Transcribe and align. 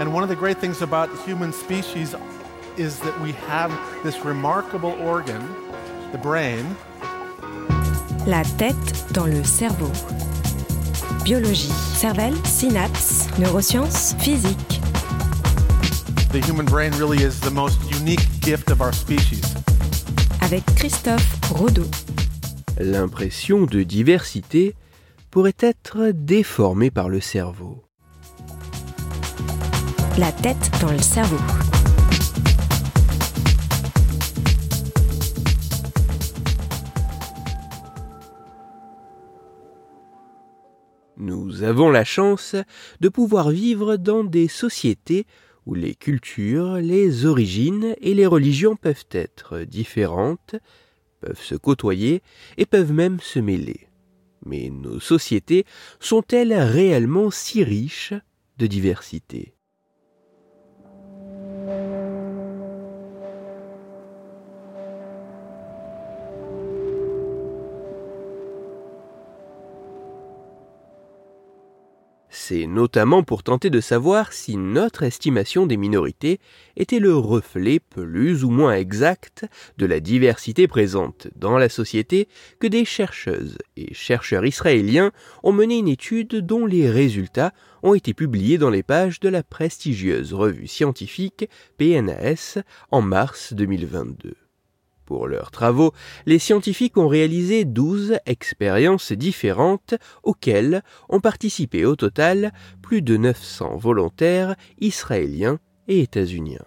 And 0.00 0.12
one 0.12 0.22
of 0.22 0.28
the 0.28 0.36
great 0.36 0.58
things 0.58 0.82
about 0.82 1.08
human 1.24 1.52
species 1.52 2.14
is 2.76 2.98
that 3.00 3.20
we 3.20 3.32
have 3.48 3.70
this 4.02 4.24
remarkable 4.24 4.92
organ, 5.00 5.42
the 6.12 6.18
brain. 6.18 6.64
La 8.26 8.42
tête 8.58 9.12
dans 9.12 9.26
le 9.26 9.44
cerveau. 9.44 9.90
Biologie, 11.24 11.72
cervelle, 11.94 12.34
synapses, 12.44 13.28
neurosciences, 13.38 14.14
physique. 14.18 14.80
The 16.32 16.40
human 16.40 16.64
brain 16.64 16.92
really 16.98 17.22
is 17.22 17.40
the 17.40 17.50
most 17.50 17.78
unique 17.90 18.26
gift 18.40 18.70
of 18.70 18.80
our 18.80 18.92
species. 18.92 19.54
Avec 20.40 20.64
Christophe 20.74 21.38
Rodeau. 21.50 21.86
L'impression 22.80 23.66
de 23.66 23.82
diversité 23.82 24.74
pourrait 25.30 25.56
être 25.60 26.10
déformée 26.12 26.90
par 26.90 27.08
le 27.08 27.20
cerveau. 27.20 27.84
La 30.18 30.30
tête 30.30 30.70
dans 30.82 30.92
le 30.92 30.98
cerveau. 30.98 31.38
Nous 41.16 41.62
avons 41.62 41.90
la 41.90 42.04
chance 42.04 42.56
de 43.00 43.08
pouvoir 43.08 43.48
vivre 43.48 43.96
dans 43.96 44.22
des 44.22 44.48
sociétés 44.48 45.26
où 45.64 45.74
les 45.74 45.94
cultures, 45.94 46.74
les 46.74 47.24
origines 47.24 47.94
et 48.02 48.12
les 48.12 48.26
religions 48.26 48.76
peuvent 48.76 49.06
être 49.12 49.60
différentes, 49.60 50.56
peuvent 51.20 51.40
se 51.40 51.54
côtoyer 51.54 52.22
et 52.58 52.66
peuvent 52.66 52.92
même 52.92 53.18
se 53.20 53.38
mêler. 53.38 53.88
Mais 54.44 54.68
nos 54.68 55.00
sociétés 55.00 55.64
sont-elles 56.00 56.52
réellement 56.52 57.30
si 57.30 57.64
riches 57.64 58.12
de 58.58 58.66
diversité? 58.66 59.54
Notamment 72.52 73.22
pour 73.22 73.42
tenter 73.42 73.70
de 73.70 73.80
savoir 73.80 74.32
si 74.32 74.56
notre 74.56 75.02
estimation 75.02 75.66
des 75.66 75.78
minorités 75.78 76.38
était 76.76 76.98
le 76.98 77.16
reflet 77.16 77.80
plus 77.80 78.44
ou 78.44 78.50
moins 78.50 78.74
exact 78.74 79.46
de 79.78 79.86
la 79.86 80.00
diversité 80.00 80.68
présente 80.68 81.28
dans 81.34 81.56
la 81.56 81.68
société 81.68 82.28
que 82.60 82.66
des 82.66 82.84
chercheuses 82.84 83.56
et 83.76 83.94
chercheurs 83.94 84.44
israéliens 84.44 85.12
ont 85.42 85.52
mené 85.52 85.78
une 85.78 85.88
étude 85.88 86.44
dont 86.44 86.66
les 86.66 86.90
résultats 86.90 87.52
ont 87.82 87.94
été 87.94 88.12
publiés 88.12 88.58
dans 88.58 88.70
les 88.70 88.82
pages 88.82 89.18
de 89.20 89.28
la 89.28 89.42
prestigieuse 89.42 90.34
revue 90.34 90.68
scientifique 90.68 91.48
PNAS 91.78 92.58
en 92.90 93.00
mars 93.00 93.54
2022. 93.54 94.41
Pour 95.04 95.26
leurs 95.26 95.50
travaux, 95.50 95.92
les 96.26 96.38
scientifiques 96.38 96.96
ont 96.96 97.08
réalisé 97.08 97.64
12 97.64 98.18
expériences 98.24 99.12
différentes 99.12 99.94
auxquelles 100.22 100.82
ont 101.08 101.20
participé 101.20 101.84
au 101.84 101.96
total 101.96 102.52
plus 102.82 103.02
de 103.02 103.16
900 103.16 103.76
volontaires 103.76 104.54
israéliens 104.80 105.58
et 105.88 106.00
états-uniens. 106.00 106.64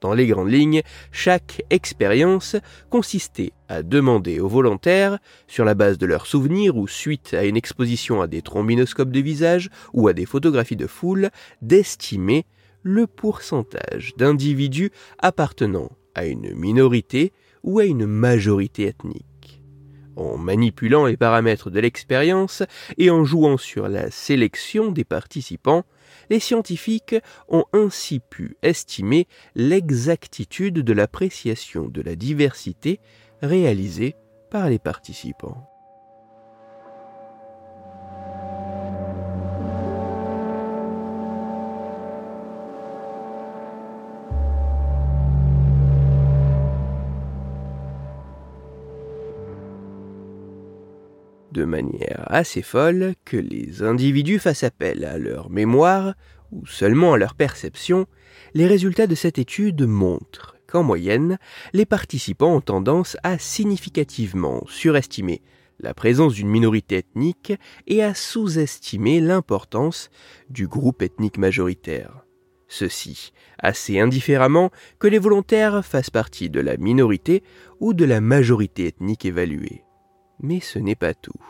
Dans 0.00 0.14
les 0.14 0.26
grandes 0.26 0.50
lignes, 0.50 0.82
chaque 1.12 1.62
expérience 1.68 2.56
consistait 2.88 3.52
à 3.68 3.82
demander 3.82 4.40
aux 4.40 4.48
volontaires, 4.48 5.18
sur 5.46 5.64
la 5.64 5.74
base 5.74 5.98
de 5.98 6.06
leurs 6.06 6.26
souvenirs 6.26 6.76
ou 6.76 6.88
suite 6.88 7.34
à 7.34 7.44
une 7.44 7.56
exposition 7.56 8.22
à 8.22 8.26
des 8.26 8.40
trombinoscopes 8.42 9.10
de 9.10 9.20
visage 9.20 9.68
ou 9.92 10.08
à 10.08 10.14
des 10.14 10.26
photographies 10.26 10.76
de 10.76 10.86
foule, 10.86 11.30
d'estimer 11.60 12.46
le 12.82 13.06
pourcentage 13.06 14.14
d'individus 14.16 14.90
appartenant 15.18 15.90
à 16.14 16.24
une 16.24 16.54
minorité 16.54 17.32
ou 17.62 17.78
à 17.78 17.84
une 17.84 18.06
majorité 18.06 18.86
ethnique. 18.86 19.62
En 20.16 20.36
manipulant 20.36 21.06
les 21.06 21.16
paramètres 21.16 21.70
de 21.70 21.80
l'expérience 21.80 22.62
et 22.98 23.10
en 23.10 23.24
jouant 23.24 23.56
sur 23.56 23.88
la 23.88 24.10
sélection 24.10 24.92
des 24.92 25.04
participants, 25.04 25.84
les 26.28 26.40
scientifiques 26.40 27.16
ont 27.48 27.64
ainsi 27.72 28.20
pu 28.20 28.56
estimer 28.62 29.26
l'exactitude 29.54 30.80
de 30.80 30.92
l'appréciation 30.92 31.88
de 31.88 32.02
la 32.02 32.16
diversité 32.16 33.00
réalisée 33.40 34.14
par 34.50 34.68
les 34.68 34.78
participants. 34.78 35.69
De 51.52 51.64
manière 51.64 52.24
assez 52.26 52.62
folle 52.62 53.14
que 53.24 53.36
les 53.36 53.82
individus 53.82 54.38
fassent 54.38 54.64
appel 54.64 55.04
à 55.04 55.18
leur 55.18 55.50
mémoire 55.50 56.14
ou 56.52 56.66
seulement 56.66 57.14
à 57.14 57.18
leur 57.18 57.34
perception, 57.34 58.06
les 58.54 58.66
résultats 58.66 59.06
de 59.06 59.14
cette 59.14 59.38
étude 59.38 59.82
montrent 59.82 60.56
qu'en 60.66 60.82
moyenne, 60.82 61.38
les 61.72 61.86
participants 61.86 62.54
ont 62.54 62.60
tendance 62.60 63.16
à 63.22 63.38
significativement 63.38 64.64
surestimer 64.68 65.42
la 65.80 65.94
présence 65.94 66.34
d'une 66.34 66.48
minorité 66.48 66.98
ethnique 66.98 67.52
et 67.86 68.02
à 68.02 68.14
sous-estimer 68.14 69.20
l'importance 69.20 70.10
du 70.48 70.68
groupe 70.68 71.02
ethnique 71.02 71.38
majoritaire. 71.38 72.24
Ceci 72.68 73.32
assez 73.58 73.98
indifféremment 73.98 74.70
que 74.98 75.08
les 75.08 75.18
volontaires 75.18 75.84
fassent 75.84 76.10
partie 76.10 76.50
de 76.50 76.60
la 76.60 76.76
minorité 76.76 77.42
ou 77.80 77.94
de 77.94 78.04
la 78.04 78.20
majorité 78.20 78.86
ethnique 78.86 79.24
évaluée. 79.24 79.82
Mais 80.42 80.60
ce 80.60 80.78
n'est 80.78 80.94
pas 80.94 81.14
tout, 81.14 81.40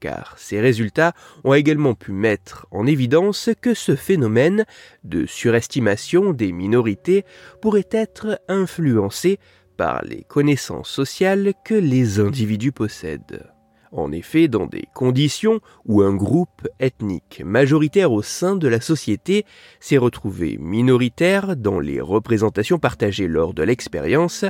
car 0.00 0.34
ces 0.36 0.60
résultats 0.60 1.14
ont 1.44 1.54
également 1.54 1.94
pu 1.94 2.12
mettre 2.12 2.66
en 2.70 2.86
évidence 2.86 3.50
que 3.60 3.72
ce 3.72 3.94
phénomène 3.94 4.64
de 5.04 5.26
surestimation 5.26 6.32
des 6.32 6.52
minorités 6.52 7.24
pourrait 7.60 7.88
être 7.90 8.40
influencé 8.48 9.38
par 9.76 10.02
les 10.04 10.24
connaissances 10.24 10.90
sociales 10.90 11.54
que 11.64 11.74
les 11.74 12.20
individus 12.20 12.72
possèdent. 12.72 13.52
En 13.92 14.10
effet, 14.10 14.48
dans 14.48 14.66
des 14.66 14.88
conditions 14.94 15.60
où 15.84 16.00
un 16.00 16.14
groupe 16.14 16.66
ethnique 16.80 17.42
majoritaire 17.44 18.10
au 18.10 18.22
sein 18.22 18.56
de 18.56 18.66
la 18.66 18.80
société 18.80 19.44
s'est 19.80 19.98
retrouvé 19.98 20.56
minoritaire 20.58 21.56
dans 21.56 21.78
les 21.78 22.00
représentations 22.00 22.78
partagées 22.78 23.28
lors 23.28 23.52
de 23.52 23.62
l'expérience, 23.62 24.46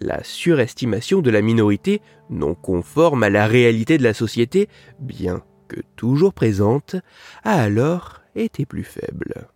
la 0.00 0.24
surestimation 0.24 1.22
de 1.22 1.30
la 1.30 1.40
minorité 1.40 2.02
non 2.30 2.54
conforme 2.54 3.22
à 3.22 3.30
la 3.30 3.46
réalité 3.46 3.96
de 3.96 4.02
la 4.02 4.14
société, 4.14 4.68
bien 4.98 5.42
que 5.68 5.80
toujours 5.94 6.34
présente, 6.34 6.96
a 7.44 7.62
alors 7.62 8.22
été 8.34 8.66
plus 8.66 8.84
faible. 8.84 9.48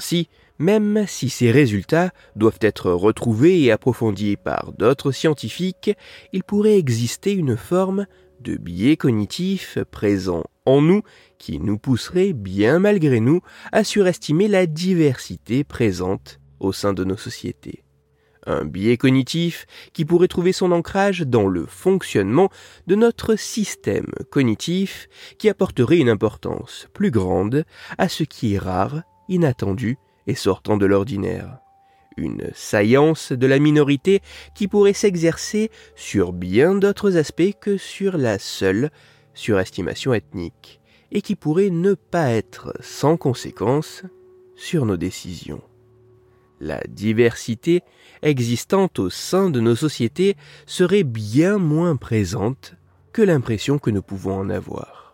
Ainsi, 0.00 0.30
même 0.58 1.04
si 1.06 1.28
ces 1.28 1.50
résultats 1.50 2.10
doivent 2.34 2.58
être 2.62 2.90
retrouvés 2.90 3.60
et 3.60 3.70
approfondis 3.70 4.38
par 4.38 4.72
d'autres 4.72 5.12
scientifiques, 5.12 5.90
il 6.32 6.42
pourrait 6.42 6.78
exister 6.78 7.34
une 7.34 7.54
forme 7.58 8.06
de 8.40 8.56
biais 8.56 8.96
cognitif 8.96 9.76
présent 9.90 10.44
en 10.64 10.80
nous 10.80 11.02
qui 11.36 11.58
nous 11.58 11.76
pousserait 11.76 12.32
bien 12.32 12.78
malgré 12.78 13.20
nous 13.20 13.42
à 13.72 13.84
surestimer 13.84 14.48
la 14.48 14.64
diversité 14.64 15.64
présente 15.64 16.40
au 16.60 16.72
sein 16.72 16.94
de 16.94 17.04
nos 17.04 17.18
sociétés. 17.18 17.84
Un 18.46 18.64
biais 18.64 18.96
cognitif 18.96 19.66
qui 19.92 20.06
pourrait 20.06 20.28
trouver 20.28 20.52
son 20.52 20.72
ancrage 20.72 21.26
dans 21.26 21.46
le 21.46 21.66
fonctionnement 21.66 22.48
de 22.86 22.94
notre 22.94 23.36
système 23.36 24.08
cognitif 24.30 25.10
qui 25.36 25.50
apporterait 25.50 25.98
une 25.98 26.08
importance 26.08 26.88
plus 26.94 27.10
grande 27.10 27.66
à 27.98 28.08
ce 28.08 28.22
qui 28.24 28.54
est 28.54 28.58
rare 28.58 29.02
inattendu 29.30 29.96
et 30.26 30.34
sortant 30.34 30.76
de 30.76 30.84
l'ordinaire. 30.84 31.58
Une 32.18 32.50
saillance 32.52 33.32
de 33.32 33.46
la 33.46 33.58
minorité 33.58 34.20
qui 34.54 34.68
pourrait 34.68 34.92
s'exercer 34.92 35.70
sur 35.94 36.32
bien 36.34 36.74
d'autres 36.74 37.16
aspects 37.16 37.54
que 37.58 37.78
sur 37.78 38.18
la 38.18 38.38
seule 38.38 38.90
surestimation 39.32 40.12
ethnique, 40.12 40.80
et 41.12 41.22
qui 41.22 41.36
pourrait 41.36 41.70
ne 41.70 41.94
pas 41.94 42.30
être 42.30 42.74
sans 42.80 43.16
conséquence 43.16 44.02
sur 44.54 44.84
nos 44.84 44.98
décisions. 44.98 45.62
La 46.60 46.82
diversité 46.88 47.82
existante 48.22 48.98
au 48.98 49.08
sein 49.08 49.48
de 49.48 49.60
nos 49.60 49.76
sociétés 49.76 50.36
serait 50.66 51.04
bien 51.04 51.56
moins 51.56 51.96
présente 51.96 52.74
que 53.12 53.22
l'impression 53.22 53.78
que 53.78 53.90
nous 53.90 54.02
pouvons 54.02 54.34
en 54.34 54.50
avoir. 54.50 55.09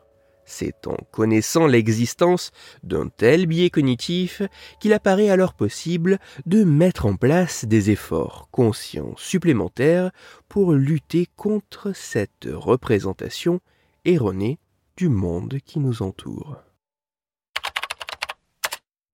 C'est 0.47 0.87
en 0.87 0.97
connaissant 1.11 1.67
l'existence 1.67 2.53
d'un 2.85 3.09
tel 3.09 3.47
biais 3.47 3.69
cognitif 3.69 4.43
qu'il 4.81 4.93
apparaît 4.93 5.29
alors 5.29 5.55
possible 5.55 6.19
de 6.47 6.63
mettre 6.63 7.05
en 7.07 7.17
place 7.17 7.65
des 7.65 7.91
efforts 7.91 8.49
conscients 8.53 9.15
supplémentaires 9.17 10.13
pour 10.49 10.73
lutter 10.73 11.27
contre 11.37 11.93
cette 11.95 12.49
représentation 12.51 13.61
erronée 14.05 14.61
du 14.97 15.09
monde 15.09 15.59
qui 15.65 15.81
nous 15.81 16.01
entoure. 16.01 16.63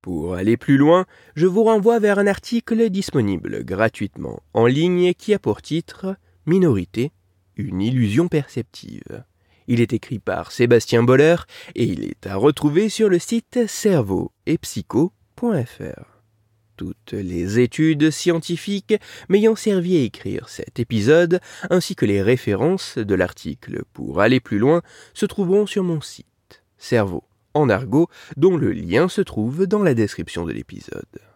Pour 0.03 0.35
aller 0.35 0.57
plus 0.57 0.77
loin, 0.77 1.07
je 1.35 1.47
vous 1.47 1.65
renvoie 1.65 1.99
vers 1.99 2.19
un 2.19 2.27
article 2.27 2.91
disponible 2.91 3.65
gratuitement 3.65 4.43
en 4.53 4.67
ligne 4.67 5.15
qui 5.15 5.33
a 5.33 5.39
pour 5.39 5.63
titre 5.63 6.17
Minorité, 6.45 7.13
une 7.57 7.81
illusion 7.81 8.27
perceptive. 8.27 9.25
Il 9.69 9.81
est 9.81 9.93
écrit 9.93 10.19
par 10.19 10.53
Sébastien 10.53 11.03
Boller 11.03 11.37
et 11.75 11.85
il 11.85 12.05
est 12.05 12.27
à 12.27 12.37
retrouver 12.37 12.89
sur 12.89 13.09
le 13.09 13.19
site 13.19 13.67
cerveau 13.67 14.33
et. 14.47 14.59
Toutes 16.77 17.13
les 17.13 17.59
études 17.59 18.11
scientifiques 18.11 18.95
m'ayant 19.29 19.57
servi 19.57 19.97
à 19.97 20.01
écrire 20.01 20.49
cet 20.49 20.79
épisode, 20.79 21.41
ainsi 21.71 21.95
que 21.97 22.07
les 22.07 22.23
références 22.23 22.99
de 22.99 23.15
l'article 23.15 23.83
pour 23.93 24.21
aller 24.21 24.41
plus 24.41 24.59
loin, 24.59 24.83
se 25.15 25.27
trouveront 25.27 25.67
sur 25.67 25.85
mon 25.85 26.01
site 26.01 26.27
Cerveau 26.79 27.25
en 27.55 27.69
argot, 27.69 28.09
dont 28.37 28.57
le 28.57 28.73
lien 28.73 29.09
se 29.09 29.21
trouve 29.21 29.67
dans 29.67 29.83
la 29.83 29.95
description 29.95 30.45
de 30.45 30.53
l'épisode. 30.53 31.32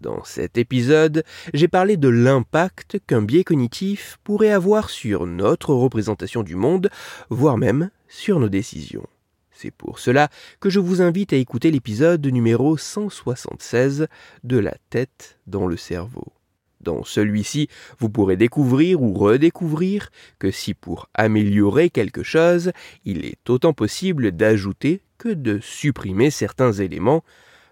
Dans 0.00 0.24
cet 0.24 0.56
épisode, 0.56 1.24
j'ai 1.52 1.68
parlé 1.68 1.98
de 1.98 2.08
l'impact 2.08 3.00
qu'un 3.06 3.20
biais 3.20 3.44
cognitif 3.44 4.18
pourrait 4.24 4.50
avoir 4.50 4.88
sur 4.88 5.26
notre 5.26 5.74
représentation 5.74 6.42
du 6.42 6.56
monde, 6.56 6.88
voire 7.28 7.58
même 7.58 7.90
sur 8.08 8.40
nos 8.40 8.48
décisions. 8.48 9.06
C'est 9.52 9.70
pour 9.70 9.98
cela 9.98 10.30
que 10.58 10.70
je 10.70 10.80
vous 10.80 11.02
invite 11.02 11.34
à 11.34 11.36
écouter 11.36 11.70
l'épisode 11.70 12.26
numéro 12.26 12.78
176 12.78 14.06
de 14.42 14.58
La 14.58 14.74
tête 14.88 15.38
dans 15.46 15.66
le 15.66 15.76
cerveau. 15.76 16.32
Dans 16.80 17.04
celui-ci, 17.04 17.68
vous 17.98 18.08
pourrez 18.08 18.38
découvrir 18.38 19.02
ou 19.02 19.12
redécouvrir 19.12 20.10
que 20.38 20.50
si 20.50 20.72
pour 20.72 21.10
améliorer 21.12 21.90
quelque 21.90 22.22
chose, 22.22 22.72
il 23.04 23.26
est 23.26 23.50
autant 23.50 23.74
possible 23.74 24.32
d'ajouter 24.32 25.02
que 25.18 25.28
de 25.28 25.58
supprimer 25.60 26.30
certains 26.30 26.72
éléments, 26.72 27.22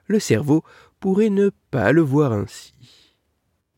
le 0.08 0.20
cerveau 0.20 0.62
pourrait 1.00 1.30
ne 1.30 1.50
pas 1.70 1.92
le 1.92 2.02
voir 2.02 2.32
ainsi. 2.32 2.74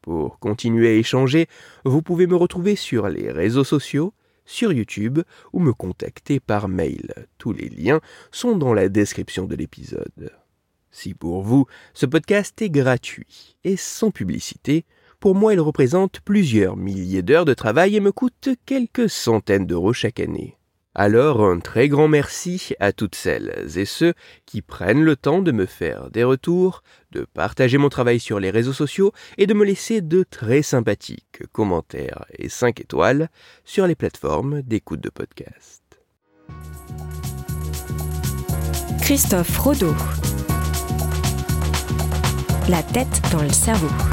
Pour 0.02 0.38
continuer 0.38 0.88
à 0.88 0.93
échanger, 0.93 1.46
vous 1.84 2.02
pouvez 2.02 2.26
me 2.26 2.37
retrouver 2.37 2.76
sur 2.76 3.08
les 3.08 3.31
réseaux 3.31 3.64
sociaux, 3.64 4.14
sur 4.46 4.72
YouTube 4.72 5.20
ou 5.52 5.61
me 5.61 5.72
contacter 5.72 6.40
par 6.40 6.69
mail. 6.69 7.12
Tous 7.38 7.52
les 7.52 7.69
liens 7.69 8.00
sont 8.32 8.56
dans 8.56 8.75
la 8.75 8.88
description 8.88 9.44
de 9.44 9.55
l'épisode. 9.55 10.32
Si 10.90 11.14
pour 11.14 11.43
vous, 11.43 11.67
ce 11.94 12.06
podcast 12.06 12.61
est 12.62 12.70
gratuit 12.70 13.56
et 13.62 13.76
sans 13.76 14.11
publicité, 14.11 14.84
pour 15.20 15.34
moi 15.34 15.52
il 15.52 15.61
représente 15.61 16.20
plusieurs 16.20 16.76
milliers 16.76 17.23
d'heures 17.23 17.44
de 17.44 17.55
travail 17.55 17.94
et 17.94 18.00
me 18.00 18.11
coûte 18.11 18.49
quelques 18.66 19.08
centaines 19.08 19.66
d'euros 19.66 19.93
chaque 19.93 20.19
année. 20.19 20.60
Alors 20.94 21.44
un 21.44 21.60
très 21.60 21.88
grand 21.88 22.08
merci 22.08 22.75
à 22.81 22.92
toutes 22.92 23.14
celles 23.14 23.69
et 23.76 23.84
ceux 23.84 24.12
qui 24.44 24.60
prennent 24.60 25.04
le 25.04 25.14
temps 25.14 25.40
de 25.40 25.52
me 25.52 25.66
faire 25.66 26.10
des 26.10 26.25
retours, 26.25 26.82
de 27.12 27.26
partager 27.32 27.78
mon 27.78 27.88
travail 27.88 28.19
sur 28.19 28.40
les 28.40 28.50
réseaux 28.50 28.72
sociaux 28.72 29.12
et 29.38 29.46
de 29.46 29.54
me 29.54 29.64
laisser 29.64 30.00
de 30.00 30.25
très 30.28 30.62
sympathiques 30.62 31.42
commentaires 31.52 32.25
et 32.37 32.48
5 32.48 32.81
étoiles 32.81 33.28
sur 33.64 33.87
les 33.87 33.94
plateformes 33.94 34.62
d'écoute 34.62 35.00
de 35.00 35.10
podcast. 35.10 35.82
Christophe 39.00 39.58
Rodeau. 39.58 39.94
La 42.69 42.82
tête 42.82 43.22
dans 43.32 43.42
le 43.42 43.52
cerveau. 43.52 44.10